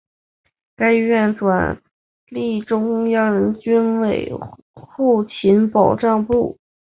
[0.75, 1.79] 该医院转
[2.29, 4.31] 隶中央军委
[4.73, 6.57] 后勤保障部。